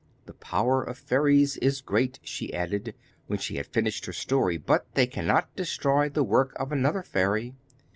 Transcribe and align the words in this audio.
The 0.25 0.33
power 0.33 0.81
of 0.83 0.97
fairies 0.97 1.57
is 1.57 1.79
great,' 1.81 2.19
she 2.23 2.51
added, 2.55 2.95
when 3.27 3.37
she 3.37 3.57
had 3.57 3.67
finished 3.67 4.07
her 4.07 4.13
story, 4.13 4.57
'but 4.57 4.87
they 4.95 5.05
cannot 5.05 5.55
destroy 5.55 6.09
the 6.09 6.23
work 6.23 6.57
of 6.59 6.71
another 6.71 7.03
fairy. 7.03 7.53